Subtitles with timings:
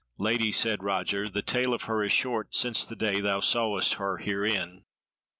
[0.17, 4.17] "Lady," said Roger, "the tale of her is short since the day thou sawest her
[4.17, 4.83] herein.